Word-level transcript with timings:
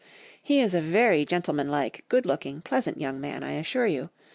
He 0.41 0.61
is 0.61 0.73
a 0.73 0.81
very 0.81 1.25
gentlemanlike, 1.25 2.05
good 2.09 2.25
looking, 2.25 2.61
pleasant 2.61 2.99
young 2.99 3.21
man, 3.21 3.43
I 3.43 3.51
assure 3.51 3.85
you. 3.85 4.09